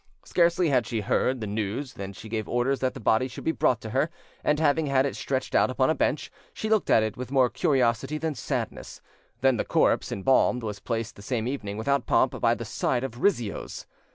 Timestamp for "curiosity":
7.51-8.17